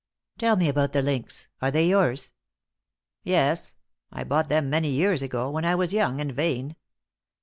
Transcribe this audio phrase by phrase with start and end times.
[0.39, 1.47] "Tell me about the links.
[1.61, 2.31] Are they yours?"
[3.23, 3.75] "Yes;
[4.11, 6.75] I bought them many years ago, when I was young and vain.